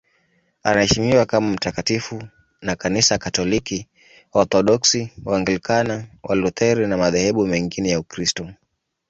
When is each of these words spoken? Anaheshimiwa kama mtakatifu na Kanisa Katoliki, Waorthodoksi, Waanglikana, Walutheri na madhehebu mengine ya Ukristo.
Anaheshimiwa 0.63 1.25
kama 1.25 1.47
mtakatifu 1.49 2.23
na 2.61 2.75
Kanisa 2.75 3.17
Katoliki, 3.17 3.87
Waorthodoksi, 4.33 5.11
Waanglikana, 5.25 6.05
Walutheri 6.23 6.87
na 6.87 6.97
madhehebu 6.97 7.47
mengine 7.47 7.89
ya 7.89 7.99
Ukristo. 7.99 8.49